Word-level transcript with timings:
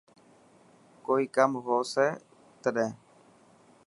ڪوئي 1.05 1.25
ڪم 1.35 1.51
هو 1.65 1.77
سي 1.93 2.07
تٽهن. 2.61 2.91